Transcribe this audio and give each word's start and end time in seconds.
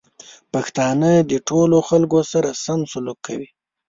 پښتانه 0.53 1.11
د 1.31 1.33
ټولو 1.47 1.77
خلکو 1.89 2.19
سره 2.31 2.49
سم 2.63 2.79
سلوک 2.91 3.19
کوي. 3.27 3.49